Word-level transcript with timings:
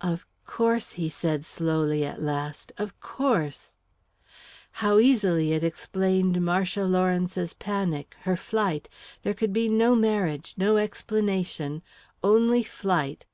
"Of 0.00 0.26
course," 0.46 0.92
he 0.92 1.10
said 1.10 1.44
slowly, 1.44 2.02
at 2.02 2.22
last. 2.22 2.72
"Of 2.78 2.98
course." 3.00 3.74
How 4.80 4.98
easily 4.98 5.52
it 5.52 5.62
explained 5.62 6.40
Marcia 6.42 6.84
Lawrence's 6.84 7.52
panic, 7.52 8.16
her 8.22 8.34
flight 8.34 8.88
there 9.24 9.34
could 9.34 9.52
be 9.52 9.68
no 9.68 9.94
marriage, 9.94 10.54
no 10.56 10.78
explanation 10.78 11.82
only 12.24 12.62
flight! 12.62 13.26